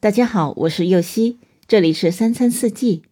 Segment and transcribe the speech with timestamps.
[0.00, 3.02] 大家好，我是右希，这里是三餐四季。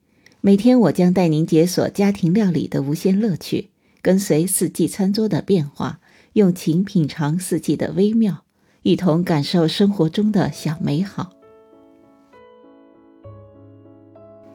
[0.40, 3.70] 每天我将带您解锁家庭料理的无限乐趣，
[4.00, 5.98] 跟随四季餐桌的变化，
[6.34, 8.44] 用情品尝四季的微妙，
[8.84, 11.32] 一同感受生活中的小美好。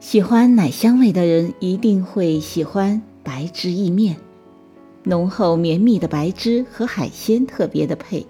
[0.00, 4.16] 喜欢奶香味的人一定会喜欢白汁意面，
[5.02, 8.26] 浓厚绵密的白汁和海鲜特别的配。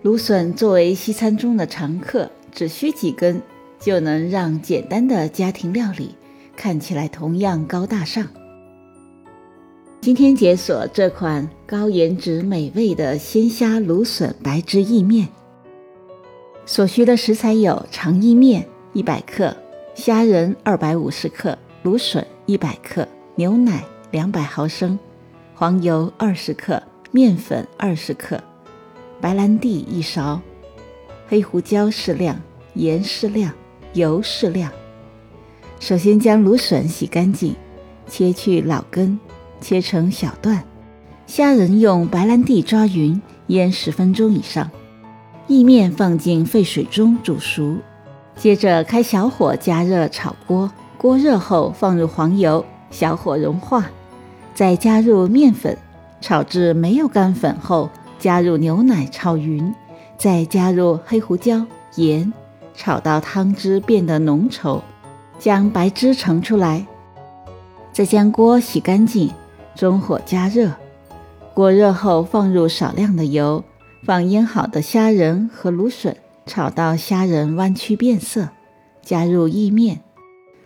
[0.00, 2.30] 芦笋作为西餐中的常客。
[2.58, 3.40] 只需几根，
[3.78, 6.16] 就能让简单的家庭料理
[6.56, 8.26] 看起来同样高大上。
[10.00, 15.28] 今天解锁这款高颜值美味的鲜虾芦笋白汁意面。
[16.66, 19.56] 所需的食材有长意面一百克、
[19.94, 23.06] 虾仁二百五十克、芦笋一百克、
[23.36, 24.98] 牛奶两百毫升、
[25.54, 28.42] 黄油二十克、面粉二十克、
[29.20, 30.40] 白兰地一勺、
[31.28, 32.36] 黑胡椒适量。
[32.78, 33.52] 盐适量，
[33.92, 34.70] 油适量。
[35.80, 37.54] 首先将芦笋洗干净，
[38.06, 39.18] 切去老根，
[39.60, 40.62] 切成小段。
[41.26, 44.70] 虾仁用白兰地抓匀，腌十分钟以上。
[45.48, 47.78] 意面放进沸水中煮熟，
[48.36, 50.70] 接着开小火加热炒锅。
[50.96, 53.84] 锅热后放入黄油，小火融化，
[54.54, 55.76] 再加入面粉，
[56.20, 59.74] 炒至没有干粉后，加入牛奶炒匀，
[60.16, 61.64] 再加入黑胡椒、
[61.96, 62.32] 盐。
[62.78, 64.80] 炒到汤汁变得浓稠，
[65.36, 66.86] 将白汁盛出来，
[67.92, 69.28] 再将锅洗干净，
[69.74, 70.70] 中火加热。
[71.54, 73.64] 锅热后放入少量的油，
[74.04, 76.16] 放腌好的虾仁和芦笋，
[76.46, 78.48] 炒到虾仁弯曲变色，
[79.02, 80.00] 加入意面，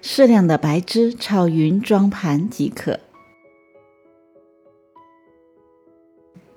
[0.03, 3.01] 适量的白汁炒匀，装盘即可。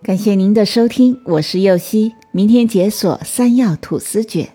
[0.03, 4.54] 感谢您的收听，我是右希，明天解锁三药吐司卷。